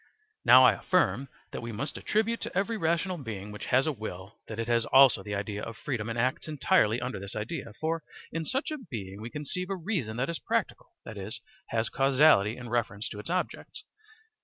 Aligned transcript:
* 0.27 0.33
Now 0.43 0.65
I 0.65 0.71
affirm 0.73 1.27
that 1.51 1.61
we 1.61 1.71
must 1.71 1.95
attribute 1.95 2.41
to 2.41 2.57
every 2.57 2.75
rational 2.75 3.19
being 3.19 3.51
which 3.51 3.67
has 3.67 3.85
a 3.85 3.91
will 3.91 4.39
that 4.47 4.57
it 4.57 4.67
has 4.67 4.83
also 4.87 5.21
the 5.21 5.35
idea 5.35 5.61
of 5.61 5.77
freedom 5.77 6.09
and 6.09 6.17
acts 6.17 6.47
entirely 6.47 6.99
under 6.99 7.19
this 7.19 7.35
idea. 7.35 7.71
For 7.79 8.01
in 8.31 8.43
such 8.43 8.71
a 8.71 8.79
being 8.79 9.21
we 9.21 9.29
conceive 9.29 9.69
a 9.69 9.75
reason 9.75 10.17
that 10.17 10.27
is 10.27 10.39
practical, 10.39 10.95
that 11.05 11.19
is, 11.19 11.39
has 11.69 11.89
causality 11.89 12.57
in 12.57 12.69
reference 12.69 13.09
to 13.09 13.19
its 13.19 13.29
objects. 13.29 13.83